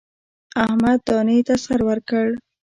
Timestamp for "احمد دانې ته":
0.65-1.55